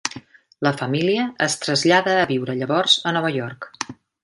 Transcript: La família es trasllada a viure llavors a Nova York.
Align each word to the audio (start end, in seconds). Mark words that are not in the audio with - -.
La 0.67 0.71
família 0.79 1.25
es 1.49 1.59
trasllada 1.67 2.17
a 2.23 2.25
viure 2.33 2.57
llavors 2.63 2.99
a 3.11 3.17
Nova 3.21 3.35
York. 3.39 3.71